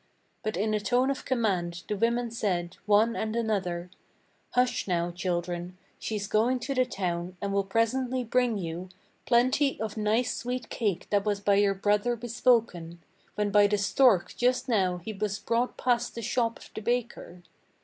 But 0.41 0.57
in 0.57 0.73
a 0.73 0.79
tone 0.79 1.11
of 1.11 1.25
command 1.25 1.83
the 1.87 1.95
women 1.95 2.31
said, 2.31 2.75
one 2.87 3.15
and 3.15 3.35
another: 3.35 3.91
"Hush 4.53 4.87
now, 4.87 5.11
children, 5.11 5.77
she's 5.99 6.25
going 6.25 6.57
to 6.61 6.73
the 6.73 6.85
town, 6.87 7.37
and 7.39 7.53
will 7.53 7.63
presently 7.63 8.23
bring 8.23 8.57
you 8.57 8.89
Plenty 9.27 9.79
of 9.79 9.97
nice 9.97 10.35
sweet 10.35 10.69
cake 10.69 11.05
that 11.11 11.23
was 11.23 11.39
by 11.39 11.53
your 11.57 11.75
brother 11.75 12.15
bespoken 12.15 12.99
When 13.35 13.51
by 13.51 13.67
the 13.67 13.77
stork 13.77 14.33
just 14.35 14.67
now 14.67 14.97
he 14.97 15.13
was 15.13 15.37
brought 15.37 15.77
past 15.77 16.15
the 16.15 16.23
shop 16.23 16.57
of 16.57 16.71
the 16.73 16.81
baker. 16.81 17.43